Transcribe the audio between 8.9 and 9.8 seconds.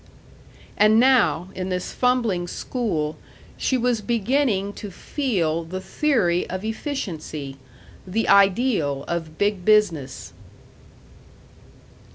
of Big